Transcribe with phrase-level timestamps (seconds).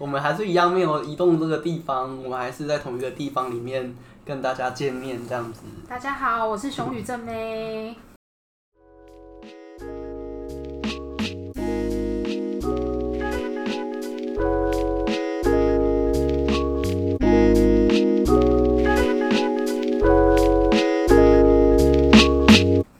[0.00, 5.60] 我们还是一样没有移动这个地方，我们还是在同一个地方里面跟大家见面这样子。
[5.86, 7.94] 大家好，我是熊宇正妹。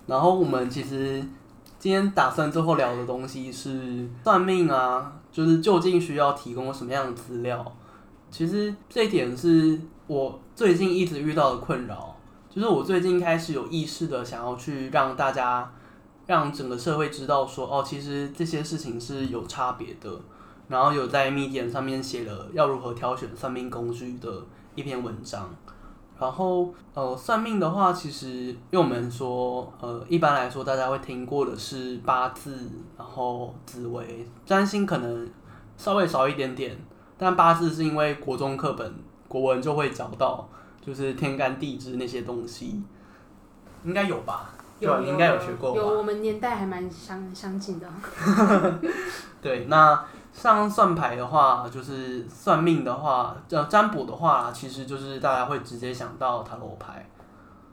[0.06, 1.24] 然后我们其实
[1.80, 5.16] 今天打算最后聊的东西是算命啊。
[5.32, 7.64] 就是究竟需要提供什么样的资料？
[8.30, 12.16] 其实这一点是我最近一直遇到的困扰。
[12.50, 15.72] 就是我最近开始有意识的想要去让大家，
[16.26, 20.20] 让整个社会知道说，哦，其实这些事情是有差别的。
[20.66, 25.48] 然后有在 Medium 上面写了要如何挑选算命工具的一篇文章。
[26.20, 35.26] 然后呃，算命的话，其实因为我们说，呃，一般来说大家会听过的是八字，然后紫微，占星可能
[35.78, 36.76] 稍微少一点点，
[37.16, 38.94] 但八字是因为国中课本
[39.28, 40.46] 国文就会讲到，
[40.84, 42.82] 就是天干地支那些东西，
[43.84, 44.50] 应该有吧？
[44.78, 45.78] 有，对，应该有学过吧？
[45.78, 47.88] 有，我们年代还蛮相相近的。
[49.40, 50.04] 对，那。
[50.40, 57.06] 像算牌的话，就是算命的话，呃，占卜的话，其实就是大家会直接想到塔罗牌。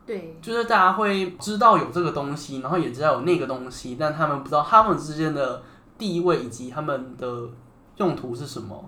[0.05, 5.63] 对，就是大家会知道有这个东西，然后也知道有那个东西，但他们不知道他们之间的
[5.97, 7.47] 地位以及他们的
[7.95, 8.83] 用途是什么。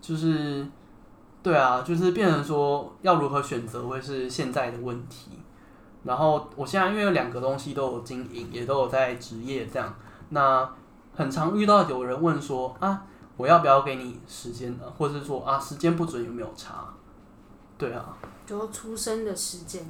[0.00, 0.66] 就是，
[1.42, 5.32] 对啊，就是变成说要如何选择会是现在的问题。
[6.02, 9.94] 然后我现在因为有两个东西都有经营，也都有在职业这样，
[10.30, 10.66] 那。
[11.16, 13.02] 很常遇到有人问说啊，
[13.38, 14.84] 我要不要给你时间呢？
[14.98, 16.92] 或者是说啊，时间不准有没有差？
[17.78, 19.86] 对啊，就出生的时间。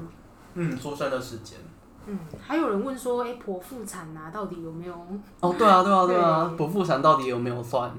[0.54, 1.58] 嗯，出生的时间。
[2.06, 4.94] 嗯，还有人问说，哎、欸，剖腹产啊，到底有没有？
[5.40, 7.92] 哦，对啊，对啊，对啊，剖腹产到底有没有算？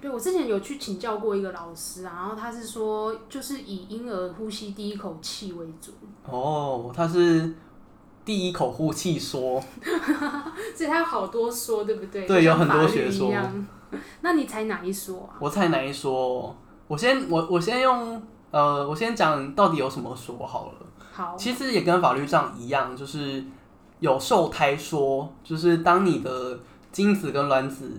[0.00, 5.92] 对，我之前有去请教过一个老师啊，然后他是说，就是以婴儿呼吸第一口气为主。
[6.24, 7.54] 哦，他是。
[8.24, 9.62] 第一口呼气说，
[10.74, 12.26] 所以他有好多说，对不对？
[12.26, 13.32] 对，有很多学说。
[14.22, 15.36] 那你猜哪一说啊？
[15.40, 16.54] 我猜哪一说？
[16.88, 20.72] 我先我我先用呃，我先讲到底有什么说好了。
[21.12, 23.44] 好，其实也跟法律上一样，就是
[24.00, 26.58] 有受胎说，就是当你的
[26.92, 27.90] 精子跟卵子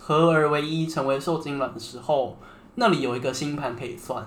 [0.00, 2.36] 合而为一，成为受精卵的时候，
[2.74, 4.26] 那里有一个星盘可以算。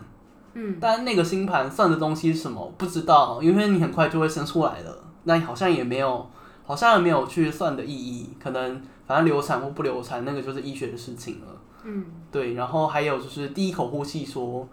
[0.53, 2.73] 嗯，但那个星盘算的东西是什么？
[2.77, 5.03] 不知道，因为你很快就会生出来了。
[5.25, 6.27] 那好像也没有，
[6.65, 8.31] 好像也没有去算的意义。
[8.41, 11.47] 可能反正流产或不流产，那个就是医学的事情了。
[11.83, 12.53] 嗯，对。
[12.55, 14.67] 然后还有就是第一口呼吸说，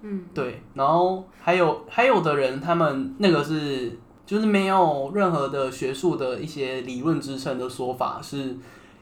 [0.00, 0.62] 嗯，对。
[0.72, 8.56] 然后还有还有的人，他们那个是就是没有任何的学术的一些理论支撑的说法，是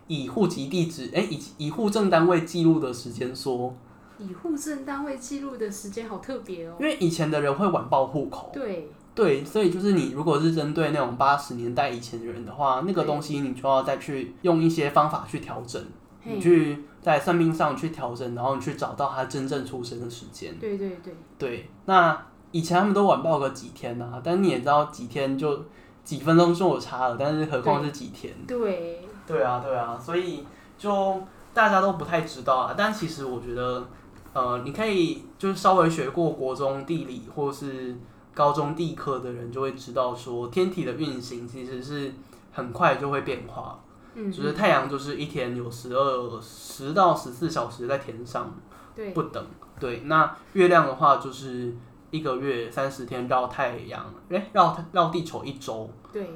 [0.09, 3.73] 以户籍地址，哎，以以户政单位记录的时间说。
[4.19, 6.77] 以户政单位记录的时间好特别哦。
[6.81, 8.51] 因为以前的人会晚报户口。
[8.53, 8.91] 对。
[9.15, 15.83] 对，所以就是你如果是针对那种八十年代以前的人的话，那个东西你就要再去用一些方法去调整，
[16.25, 20.57] 你去在算命上去调整，然后你去找到他真正出生的时间。
[20.59, 21.15] 对对对。
[21.39, 25.63] 对，那以前他们都晚报个几天呐、啊，但你也知道几天就
[26.03, 28.33] 几分钟就有差了，但是何况是几天？
[28.47, 28.59] 对。
[28.59, 30.43] 对，对啊，对啊，所以
[30.79, 32.75] 就大家都不太知道啊。
[32.75, 33.87] 但其实我觉得，
[34.33, 37.95] 呃，你可以就是稍微学过国中地理或是。
[38.35, 42.13] 高中地科的人就会知道，说天体的运行其实是
[42.53, 43.79] 很快就会变化。
[44.15, 48.55] 嗯，就是太阳就是一天有十二十到十四小时在天上，
[48.95, 49.45] 对不等。
[49.81, 51.75] 对，那月亮的话就是
[52.11, 55.91] 一个月三十天绕太阳，哎，绕绕地球一周。
[56.13, 56.31] 对，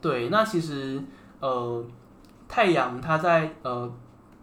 [0.00, 1.02] 对，那其实
[1.40, 1.84] 呃，
[2.46, 3.90] 太阳它在呃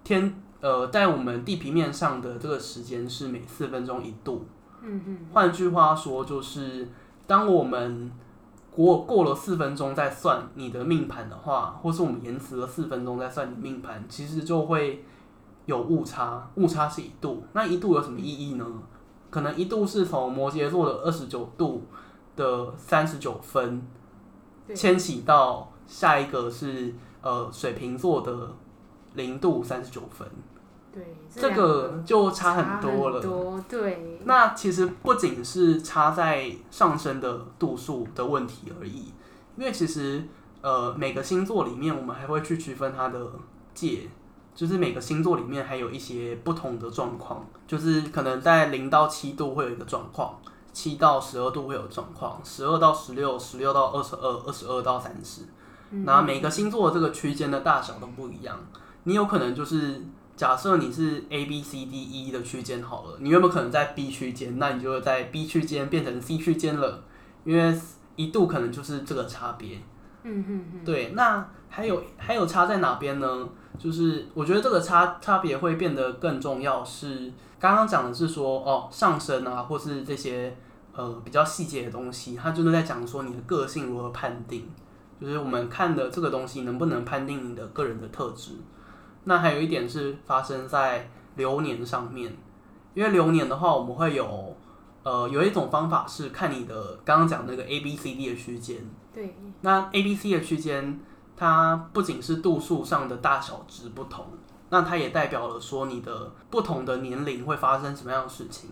[0.04, 4.46] 天呃在我们地平面上的这个时间是每四分钟一度。
[4.82, 6.90] 嗯嗯，换句话说，就是
[7.30, 8.12] 当我们
[8.72, 15.06] 过过了四分钟再算你的命盘的话，或是我们延迟了四分钟再算你命盘，其实就会
[15.68, 17.44] 有误差，误差是一度。
[17.54, 18.66] 那一度有什么意义呢？
[19.30, 21.84] 可能一度是从摩羯座的二十九度
[22.36, 23.80] 的三十九分
[24.74, 28.56] 迁徙到下一个是呃水瓶座的
[29.14, 30.28] 零度三十九分。
[31.00, 33.22] 对，这个就差很多了。
[33.22, 39.14] 多对，那其实不仅是差在上升的度数的问题而已，
[39.56, 40.24] 因为其实
[40.62, 43.20] 呃每个星座里面，我们还会去区分它的
[43.74, 44.10] 界，
[44.54, 50.40] 就是每个星座里面还有一些不同的状况，就是可能在零到七度会有一个状况，
[50.74, 55.44] 七到十二度会有状况，十二到十六，十六到二十二，二十二到三十，
[56.04, 58.60] 那每个星座的这个区间的大小都不一样，
[59.04, 60.02] 你有可能就是。
[60.40, 64.58] 假设你是 A B C D E 的区间好了，你有没有可能在 B 区间？
[64.58, 67.04] 那你就会在 B 区间变成 C 区间了，
[67.44, 67.78] 因为
[68.16, 69.76] 一度可能就是这个差别。
[70.24, 70.86] 嗯嗯嗯。
[70.86, 73.50] 对，那还有还有差在哪边呢？
[73.78, 80.56] 就是我觉得这个差差别会变得更重要是，是刚刚讲的是说哦上升啊，或是这些
[80.94, 84.66] 呃比较细节的东西，它就是在讲说你的个性如何判定，
[85.20, 88.54] 就是我们看的这个东西能不能判定你的个人的特质。
[89.30, 92.36] 那还有一点是发生在流年上面，
[92.96, 94.58] 因为流年的话，我们会有
[95.04, 98.78] 呃有一种方法是看你的刚刚讲那个 A B C D 的区间。
[99.14, 99.36] 对。
[99.62, 101.00] 那 A B C 的区间，
[101.38, 104.26] 它不仅是度数上的大小值不同，
[104.72, 108.72] 那它也代表了说你的不同的年龄会发生什么样的事情。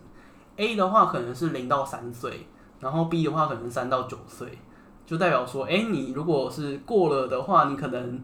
[0.56, 2.48] A 的话可能是零到三岁，
[2.80, 4.58] 然后 B 的话可能三到九岁，
[5.06, 8.20] 就代表说，哎、欸，你如果是过了的话，你可能。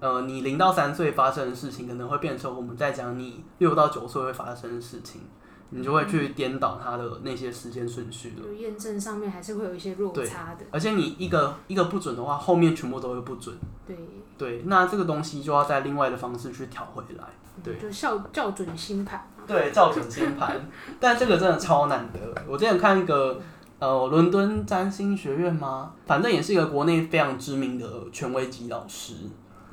[0.00, 5.22] 呃，你零到三岁发生的事情，可能会变成我们在讲你六到九岁会发生的事情，
[5.70, 8.44] 你就会去颠倒它的那些时间顺序了。
[8.44, 10.64] 就验证上面还是会有一些落差的。
[10.70, 13.56] 而且你一个一个不准的话，后面全部都会不准。
[13.86, 13.96] 对。
[14.36, 17.24] 对，那这个东西就要在另外的方式去调回来。
[17.62, 19.30] 对，就校校准星盘。
[19.46, 20.68] 对，校准星盘，
[20.98, 22.18] 但这个真的超难得。
[22.48, 23.40] 我之前看一个
[23.78, 25.92] 呃，伦敦占星学院吗？
[26.04, 29.14] 反正也是一个国内非常知名的权威级老师。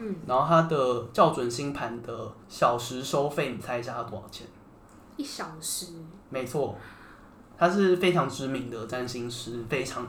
[0.01, 4.47] 嗯，然后他的校准星盘的小时收费，你猜一下他多少钱？
[5.15, 5.93] 一小时？
[6.29, 6.75] 没错，
[7.55, 10.07] 他是非常知名的占星师，非常。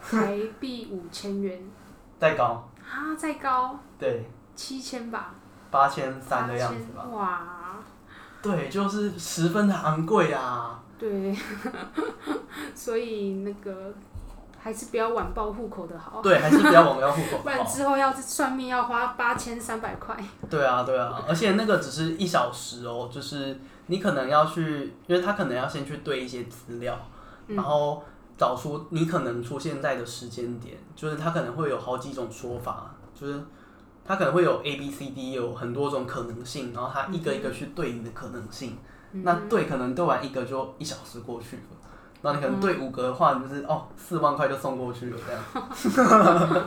[0.00, 1.62] 台币五千元。
[2.18, 2.66] 再高？
[2.82, 3.78] 啊，再高？
[3.98, 4.24] 对。
[4.56, 5.34] 七千吧。
[5.70, 7.04] 八千三的样子吧。
[7.12, 7.76] 哇。
[8.40, 10.82] 对，就是十分的昂贵啊。
[10.98, 11.36] 对。
[12.74, 13.92] 所以那个。
[14.64, 16.22] 还是不要晚报户口的好。
[16.22, 17.36] 对，还是不要晚报户口。
[17.44, 20.16] 不然之后要算命要花八千三百块。
[20.48, 26.98] 对啊，对啊，而且那个只是一小时哦，就是你可能要去，因为他可能要先去对一些资料，
[27.48, 28.02] 然后
[28.38, 33.38] 找出你可能出现在的时间点，就是他可能会有好几种说法，就是
[34.02, 38.78] 他可能会有 A、B、C、D 有很多种可能性，然后他一个一个去对你的可能性，
[39.12, 41.62] 那对可能对完一个就一小时过去了。
[42.24, 45.42] 那你可能对五个的话，你就是哦，四万块就送过去了这样。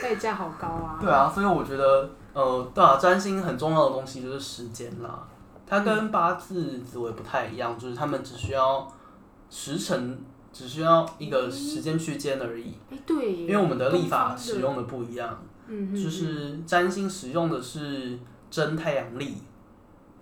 [0.00, 0.98] 代价好高啊。
[1.00, 5.26] 对啊，所以我觉得，呃，对啊，占星很重要的东西就是时间啦。
[5.66, 8.86] 它跟八字、紫微不太一样，就是他们只需要
[9.50, 10.18] 时辰，
[10.52, 12.78] 只需要一个时间区间而已。
[12.90, 13.32] 哎，对。
[13.32, 18.16] 因为我们的历法使用的不一样，嗯，就是占星使用的是
[18.48, 19.42] 真太阳历。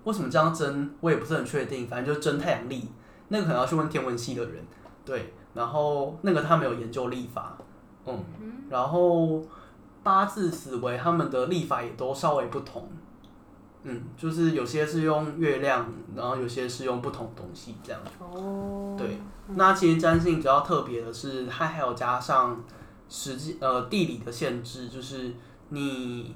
[0.05, 0.91] 为什么这样真？
[1.01, 2.89] 我也不是很确定，反正就是真太阳历。
[3.29, 4.65] 那个可能要去问天文系的人，
[5.05, 7.57] 对，然后那个他没有研究历法，
[8.07, 8.25] 嗯，
[8.71, 9.43] 然后
[10.03, 12.89] 八字、紫微他们的历法也都稍微不同，
[13.83, 15.87] 嗯，就是有些是用月亮，
[16.17, 18.01] 然后有些是用不同东西这样。
[18.19, 22.63] 哦，对，那其实占星比较特别的是，它还有加上
[23.09, 25.35] 实际呃地理的限制，就是
[25.69, 26.35] 你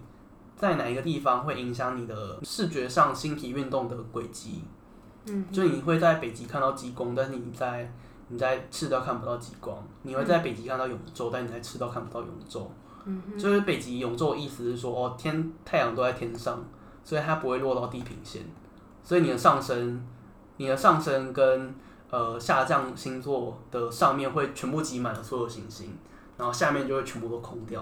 [0.57, 4.63] 在哪一个地方会影响你的视觉上星体运动的轨迹。
[5.27, 7.93] 嗯，就你会在北极看到极光，但是你在
[8.29, 9.77] 你在赤道看不到极光。
[10.03, 12.67] 你会在北极看到永昼，但你在赤道看不到永昼。
[13.05, 16.59] 嗯，就是北极永昼的意思是说，哦，天太阳都在天上，
[17.05, 18.43] 所以它不会落到地平线。
[19.03, 20.05] 所以你的上升，
[20.57, 21.75] 你的上升跟
[22.11, 25.97] 呃下降星座的上面会全部挤满了所有行星，
[26.37, 27.81] 然后下面就会全部都空掉。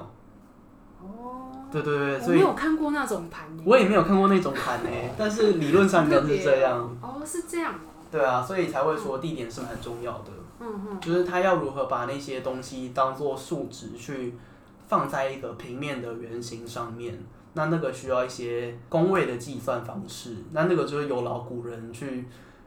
[1.02, 1.52] 哦。
[1.70, 3.46] 对对对，所以我没有看过那种盘。
[3.64, 6.78] 我也没有看过那种盘呢， 但是理论上应该是这样。
[7.00, 7.78] 哦，是这样哦。
[8.10, 10.30] 对啊，所以才会说地点是很重要的。
[10.58, 11.00] 嗯嗯。
[11.00, 14.34] 就是他要如何把那些东西当做数值去
[14.88, 17.16] 放在一个平面的圆形上面，
[17.52, 22.26] 那那个需要一些工位的计算方式，那那个就是有老古人去，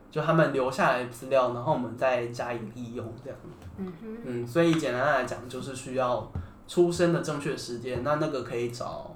[0.09, 3.37] 就他们留下来的资料，然后我们再加以利用这样。
[3.77, 4.17] 嗯哼。
[4.23, 6.31] 嗯，所以简单来讲，就是需要。
[6.67, 9.13] 出生的正确时间，那那个可以找，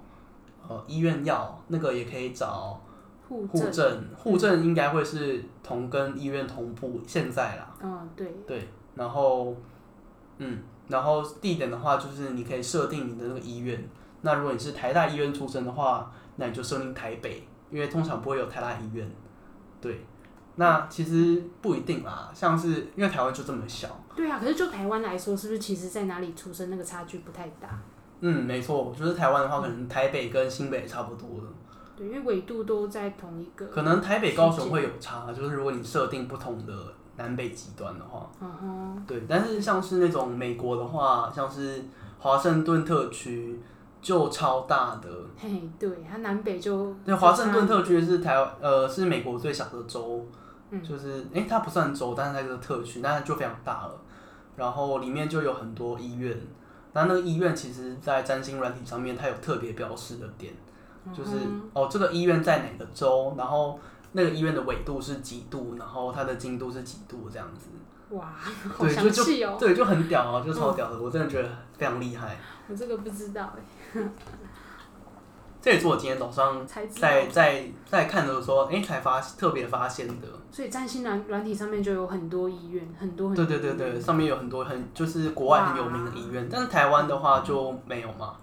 [0.68, 2.80] 呃，医院要，那个也可以找
[3.28, 7.02] 户政，户证应该会是同跟医院同步。
[7.08, 9.56] 现在啦，嗯，对，对，然后，
[10.38, 13.90] 嗯，然后地点的话，就是你可以设定你的那个医院。
[14.22, 19.10] 那如果你是台大医院出生的话，那你就设定台北，因为通常不会有台大医院，
[19.80, 20.06] 对。
[20.60, 23.88] 那其实不一定啦，像是因为台湾就这么小。
[24.18, 27.80] 对啊，可是就台湾来说，是不是其实在哪里出生那个差距不太大？
[28.20, 31.48] 嗯，没错，就是台湾的话，可能台北跟新北差不多的。
[31.96, 33.68] 对，因为纬度都在同一个。
[33.68, 36.74] 可能台北、高雄会有差，就是如果你设定不同的
[37.16, 38.28] 南北极端的话。
[38.42, 39.04] 嗯哼。
[39.06, 41.86] 对，但是像是那种美国的话，像是
[42.18, 43.62] 华盛顿特区，
[44.02, 45.10] 就超大的。
[45.38, 46.92] 嘿，对，它南北就。
[47.06, 50.26] 对，华盛顿特区是台湾呃是美国最小的州，
[50.72, 54.02] 嗯、就是哎、欸、它不算州，但是它是个特区，但是就非常大了。
[54.58, 56.38] 然后里面就有很多医院，
[56.92, 60.52] 那那个医院其实，在占星软体上面它有特别标示的点，
[61.16, 63.80] 就是、嗯、哦这个医院在哪个州，然后
[64.14, 67.68] 那个医院的纬度是几度，然后它的经度是几度这样子。
[68.10, 68.34] 哇，
[68.76, 69.58] 好详细哦！
[69.60, 72.38] 对，就就对，就很屌啊，就超屌的，嗯、我真的觉得非常厉害。
[72.68, 74.02] 我这个不知道哎。
[75.62, 80.28] 这也是我今天早上在在在看的时候，哎、欸，才发特别发现的。
[80.52, 83.46] 所以占星软软体上面就有很多医院，很多很多。
[83.46, 88.36] 对对对对，上面有很多很就是国外很有名的医院，但是台湾的话就没有嘛。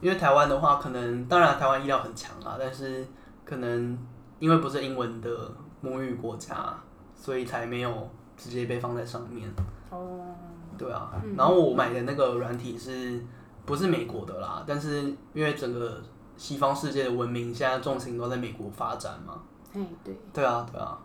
[0.00, 3.06] 因为台湾的话，可能当然台湾医疗很强啊，但是
[3.44, 3.98] 可能
[4.38, 6.74] 因为不是英文的母语国家，
[7.14, 8.10] 所以才没有。
[8.40, 9.50] 直接被放在上面。
[9.90, 10.32] 哦。
[10.78, 13.20] 对啊，嗯、然后我买的那个软体是
[13.66, 14.62] 不是美国的啦？
[14.64, 16.00] 但是因为整个
[16.38, 19.42] 西方世界的文明现在重心都在美国发展嘛。
[19.74, 20.16] 哎，对。
[20.32, 20.98] 对啊，对啊。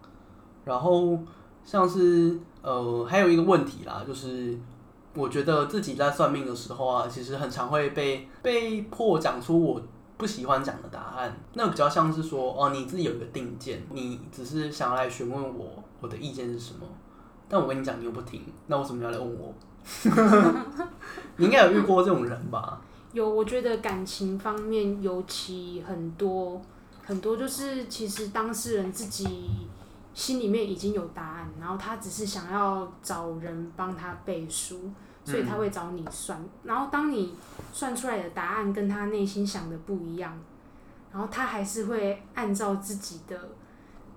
[0.63, 1.19] 然后
[1.65, 4.57] 像是呃，还有一个问题啦，就是
[5.13, 9.81] 我觉得自己在算命的时候啊，其实很常会被被迫讲出我
[10.15, 11.35] 不喜欢讲的答案。
[11.53, 16.85] 那比较像是说，哦，你自己有一个定见，你只是想要来询问我，我的意见是什么？
[17.49, 19.53] 但我跟你讲，你又不听，那为什么要来问我？
[21.35, 22.79] 你应该有遇过这种人吧？
[23.13, 26.61] 有，我觉得感情方面尤其很多
[27.05, 29.67] 很多，就是其实当事人自己
[30.13, 34.91] 心里面已经有答案，然后他只是想要找人帮他背书，
[35.23, 36.43] 所以他会找你算。
[36.63, 37.33] 然后当你
[37.71, 40.37] 算出来的答案跟他内心想的不一样，
[41.13, 43.39] 然后他还是会按照自己的。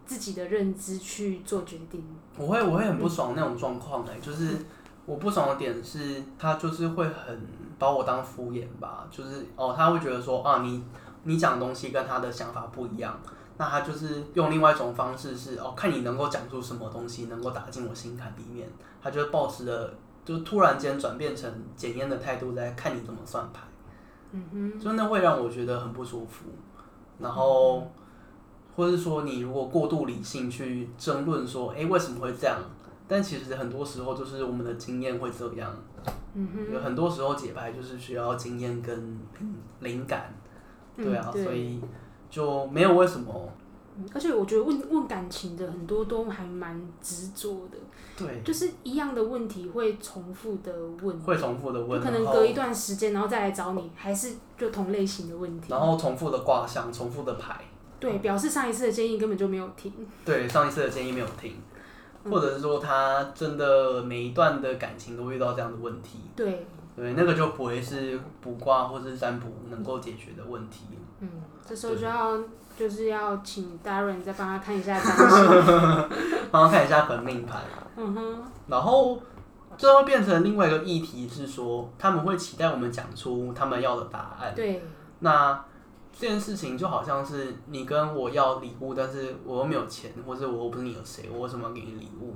[0.09, 2.01] 自己的认知去做决定，
[2.39, 4.57] 我会我会很不爽那种状况哎，就是
[5.05, 7.41] 我不爽的点是，他就是会很
[7.79, 10.83] 把我当敷衍吧，就是哦，他会觉得说啊，你
[11.25, 13.19] 你讲的东西跟他的想法不一样，
[13.59, 18.69] 那他就是用另外一种方式是哦，看你能够讲出什么东西能够打进我心坎里面，
[19.03, 23.61] 他就抱持着就突然间转变成检验的态度在看你怎么算牌，
[24.33, 26.47] 嗯哼，真的会让我觉得很不舒服，
[27.19, 27.79] 然后。
[27.81, 27.91] 嗯
[28.77, 32.59] 或者说，你如果过度理性去争论说，哎、欸，为什么会这样？
[33.09, 35.75] 但其实很多时候就是我们的经验会这样。
[36.35, 36.75] 嗯哼。
[36.75, 39.19] 有很多时候解牌就是需要经验跟
[39.81, 40.35] 灵感，
[40.97, 41.81] 对啊，嗯、对，所以
[42.31, 43.49] 就没有为什么。
[44.13, 47.79] 而且我觉得问问感情的很多都还蛮执着的。
[48.15, 48.43] 对。
[48.45, 50.71] 就是一样的问题会重复的
[51.03, 51.19] 问。
[51.21, 51.99] 会重复的问。
[52.03, 55.69] 可能隔一段时间，然后再来找你，还是就同类型的问题。
[55.71, 57.59] 然后重复的卦象，重复的牌。
[57.99, 59.91] 对，表示上一次的建议根本就没有听。
[60.27, 61.55] 对，上一次的建议没有听，
[62.31, 66.21] 或者是说他真的每一段的感情都遇到这样的问题。
[66.35, 70.87] 对，对，那个就不会是卜卦或是占卜能够解决的问题。
[71.21, 71.29] 嗯，
[71.67, 72.37] 这时候就要
[72.77, 76.09] 对就是要请 Darren 再帮他看一下占星，
[76.51, 77.63] 帮他看一下本命盘。
[77.97, 78.43] 嗯哼。
[78.69, 79.19] 然后
[79.79, 84.53] 最后变成另外一个议题是说，他们会期待我们讲出他们要的答案。
[84.55, 84.83] 对。
[85.21, 85.65] 那。
[86.19, 92.35] 这件事情就好像是你跟我要礼物，但是我又没有钱，或者我又不是你的谁，我为什么要给你礼物？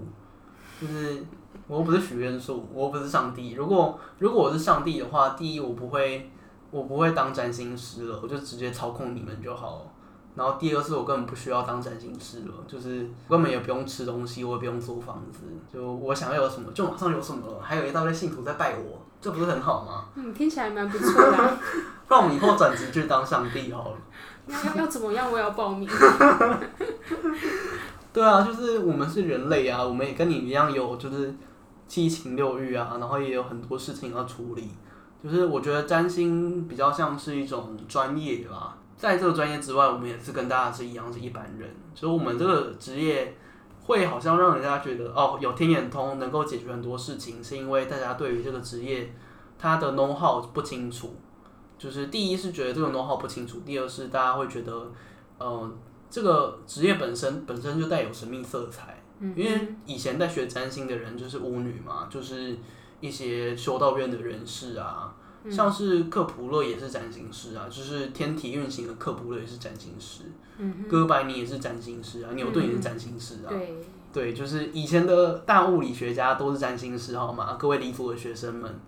[0.78, 1.24] 就是
[1.66, 3.52] 我又不是许愿树，我又不是上帝。
[3.52, 6.30] 如果如果我是上帝的话，第一我不会
[6.70, 9.82] 我不会当占星师了，我就直接操控你们就好了。
[10.34, 15.40] 然后第二是我根本不需要当占星师了，就是根本也不用吃东西，我也不用租房子，
[15.72, 17.60] 就我想要有什么就马上有什么了。
[17.60, 20.04] 还有一大堆信徒在拜我，这不是很好吗？
[20.14, 21.58] 嗯，听起来蛮不错的啊。
[22.08, 23.96] 让我们以后转职去当上帝好了。
[24.46, 25.30] 要要要怎么样？
[25.30, 25.88] 我也要报名。
[28.12, 31.32] 对啊，就是我们是人类啊，我们也跟你一样有就是
[31.86, 34.70] 七情六欲啊，然后也有很多事情要处理。
[35.22, 41.68] 就是我觉得占星比较像是一种专业吧，在这个专业之外，我们也是跟大家是一样是一般人。
[41.94, 43.34] 所以，我们这个职业
[43.82, 49.10] 会好像让人家觉得哦，有天眼通能够解决很多事情，是因为大家对于这个职业
[49.58, 51.16] 它的 know how 不清楚。
[51.78, 54.70] 就是第一是觉得这个 know-how 不清楚，第二是大家会觉得，
[55.38, 55.72] 嗯、呃，
[56.10, 59.02] 这个职业本身本身就带有神秘色彩。
[59.18, 62.58] 嗯、因为以前在学占星的人就是巫女嘛，就是
[63.00, 65.14] 一些修道院的人士啊，
[65.44, 70.24] 嗯、像是克卜勒也是占星师啊，就是天体运行的克卜勒也是占星师，
[70.58, 73.58] 嗯、哥白尼也是占星师啊，牛顿也是占星师啊，嗯、
[74.12, 77.56] 对，对，就是以前的大物理学家都是占星师，好吗？
[77.58, 78.78] 各位离谱的学生们。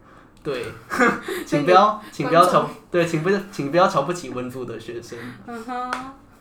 [0.43, 0.67] 对，
[1.47, 5.17] 请不要， 请不要瞧，对，请不，请不要瞧不起文组的学生。
[5.47, 5.91] 嗯哼。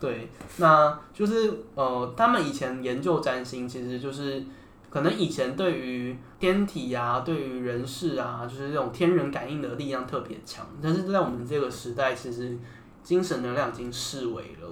[0.00, 4.44] 对，那就是呃，他们以前研究占星，其实就是
[4.92, 10.66] 可能以前对于天体啊，对于人事啊，就是这种天人感应的力量特别强。
[10.82, 12.58] 但是在我们这个时代，其实
[13.02, 14.68] 精神能量已经视为了。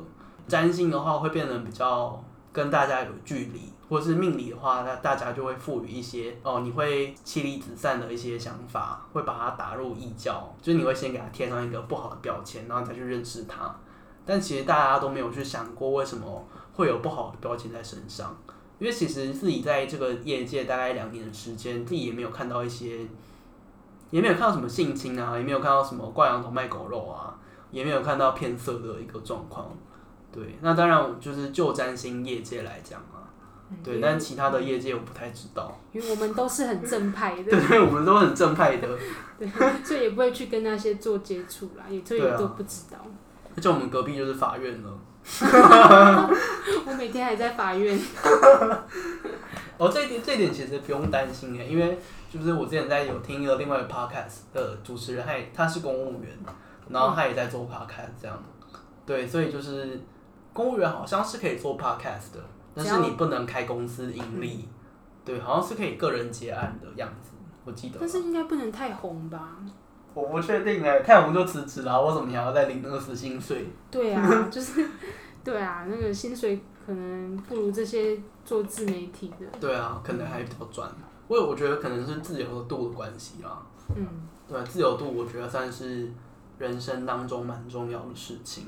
[0.47, 2.23] 占星的话，会变得比较
[2.53, 13.75] 跟大家有距离，或者是命理的话，那大家就会赋予一些哦，你会妻离子散的一些想法，会把它打入异教，就是你会先给它贴上一个不好的标签，然后再去认识它。
[14.27, 18.37] 但其实大家都没有去想过，为什么会有不好的标签在身上。
[18.81, 23.07] 因为其实自己在这个业界大概两年的时间，自己也没有看到一些，
[24.11, 27.39] 也没有看到什么性侵啊，也没有看到什么挂羊头卖狗肉啊，
[27.71, 29.71] 也没有看到骗色的一个状况。
[30.33, 33.29] 对，那当然就是就占星业界来讲啊，
[33.85, 35.79] 对，但其他的业界我不太知道。
[35.93, 37.45] 因为我们都是很正派的。
[37.51, 38.89] 对对，我们都很正派的。
[39.39, 39.47] 对，
[39.85, 42.99] 所以也不会去跟那些做接触啦，也所以都不知道。
[43.57, 44.99] 而且我们隔壁就是法院了。
[46.87, 47.99] 我每天还在法院。
[49.77, 51.99] 哦，这一点这一点其实不用担心诶，因为
[52.31, 56.31] 就是我之前在有听一个另外一个 podcast 的主持人，他也他是公务员，
[56.89, 58.43] 然后他也在做 podcast 这样。
[59.07, 60.01] 对，所以就是
[60.53, 62.41] 公务员好像是可以做 podcast 的，
[62.75, 64.69] 但是你不能开公司盈利。
[65.25, 67.31] 对，好像是可以个人结案的样子，
[67.65, 67.97] 我记得。
[68.01, 69.59] 但是应该不能太红吧？
[70.13, 73.67] 我不确定哎，太红就辞职了，为什么你还要再领那个死薪水？
[73.91, 74.85] 对啊， 就是，
[75.45, 79.47] 对啊，那个薪水可能不如这些做自媒体的。
[79.61, 80.91] 对啊，可能还比较赚。
[81.29, 83.63] 因为我觉得可能是自由度的关系啦。
[83.95, 84.07] 嗯。
[84.49, 86.11] 对，自由度我觉得算是
[86.59, 88.67] 人生当中蛮重要的事情。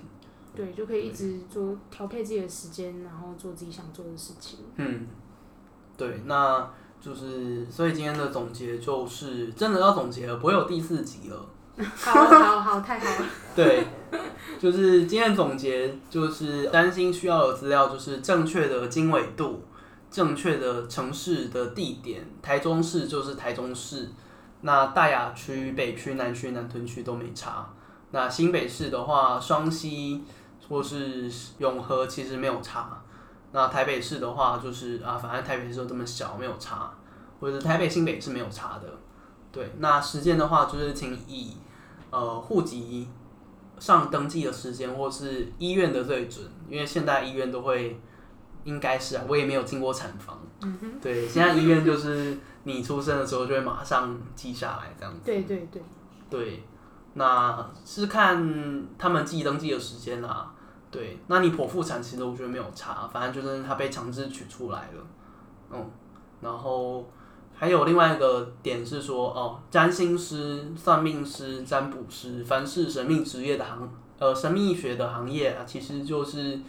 [0.54, 4.60] 对，就可以一直做调配自己的时间，然后做自己想做的事情。
[4.76, 5.08] 嗯。
[5.96, 6.70] 对，那。
[7.04, 11.46] 就是，所以今天的总结就是真的要总结了，不会有第四集了。
[11.96, 13.26] 好，好，好，太好了。
[13.56, 13.84] 对，
[14.60, 19.64] 就是今天的总结就是，担心需要的资料就是正确的经纬度，
[20.10, 24.10] 正确的城市的地点，台中市就是台中市，
[24.60, 27.68] 那大雅区、北区、南区、南屯区都没差。
[28.12, 30.22] 那新北市的话，双溪
[30.68, 31.28] 或是
[31.58, 33.02] 永和其实没有差。
[33.52, 36.90] 那台北市的话，就是啊，反正台北市就这么小，没有差，
[37.38, 38.88] 或者台北新北是没有差的。
[39.52, 41.56] 对，那时间的话，就是请以
[42.10, 43.06] 呃户籍
[43.78, 48.00] 上登记的时间，或是医院的最准，因为现在医院都会，
[48.64, 50.40] 应该是啊，我也没有进过产房。
[50.62, 50.92] 嗯哼。
[51.02, 55.20] 对，现在医院就是你出生的时候就会马上记下来这样子。
[55.26, 55.82] 对对对。
[56.30, 56.64] 对，
[57.12, 60.50] 那是看他们记登记的时间啦。
[60.92, 65.06] 对，那你剖腹产其实我觉得没有差，反正就是他被强制取出来了，
[65.70, 65.90] 嗯，
[66.42, 67.08] 然后
[67.54, 76.60] 还有另外一个点是说，哦，占星师、算命师、占卜师，凡是神秘职业的行，呃，神秘学的行业啊，其实就是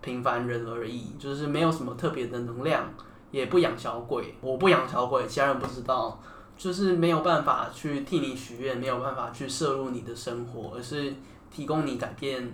[0.00, 2.88] 平凡人而已，就是没有什么特别的能量，
[3.32, 6.22] 也不养小鬼，我不养小鬼，其他人不知道，
[6.56, 11.12] 就是没有办法去替你许愿，没有办法去摄入你的生活，而是
[11.50, 12.48] 提供你改变。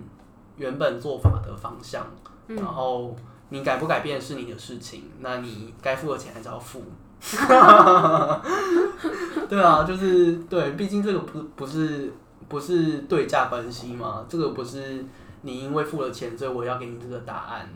[0.57, 2.05] 原本做法的方向，
[2.47, 3.15] 然后
[3.49, 6.83] 你改不改变是你的事情，那你该付的钱还是要付。
[9.47, 12.11] 对啊，就是对，毕竟这个不不是
[12.49, 15.05] 不是对价关系嘛，这个不是
[15.41, 17.69] 你因为付了钱，所以我要给你这个答案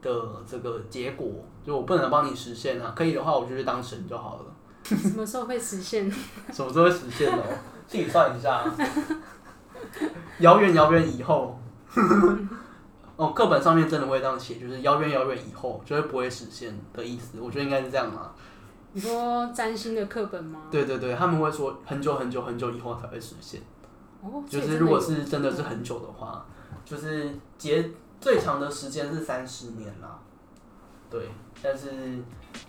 [0.00, 0.10] 的
[0.46, 1.28] 这个结果，
[1.62, 2.94] 就我不能帮你实现啊。
[2.96, 4.44] 可以的话，我就去当神就好了。
[4.82, 6.10] 什么时候会实现？
[6.50, 7.42] 什么时候会实现哦？
[7.86, 8.64] 自己算一下，
[10.38, 11.59] 遥远遥远以后。
[13.16, 17.38] 哦，课本上面真的会这样写，就是遥远遥远以后就会不会实现的意思。
[17.40, 18.32] 我觉得应该是这样嘛。
[18.92, 20.62] 你说占星的课本吗？
[20.70, 23.60] 对对对，他们会说很久很久很久以后才会实现。
[24.22, 26.44] 哦，就是如果是真的是很久的话，
[26.84, 30.18] 就是结最长的时间是三十年啦。
[31.10, 31.28] 对，
[31.62, 31.88] 但是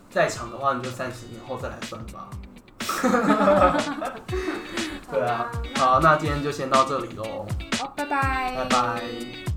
[0.10, 2.30] 再长的话，你就三十年后再来算吧。
[5.12, 7.46] 对啊，好，那今天就先到这里喽。
[7.96, 9.51] 拜拜。